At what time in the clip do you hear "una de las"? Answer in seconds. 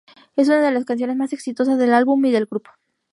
0.47-0.83